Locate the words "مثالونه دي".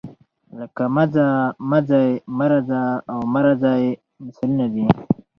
4.23-4.85